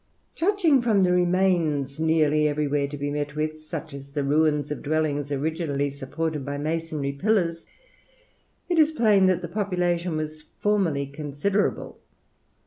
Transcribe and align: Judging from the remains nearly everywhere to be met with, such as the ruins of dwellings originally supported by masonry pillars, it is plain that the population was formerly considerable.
Judging 0.33 0.81
from 0.81 1.01
the 1.01 1.11
remains 1.11 1.99
nearly 1.99 2.47
everywhere 2.47 2.87
to 2.87 2.97
be 2.97 3.11
met 3.11 3.35
with, 3.35 3.61
such 3.61 3.93
as 3.93 4.13
the 4.13 4.23
ruins 4.23 4.71
of 4.71 4.81
dwellings 4.81 5.31
originally 5.31 5.91
supported 5.91 6.43
by 6.43 6.57
masonry 6.57 7.11
pillars, 7.11 7.67
it 8.67 8.79
is 8.79 8.91
plain 8.91 9.27
that 9.27 9.43
the 9.43 9.47
population 9.47 10.17
was 10.17 10.41
formerly 10.57 11.05
considerable. 11.05 11.99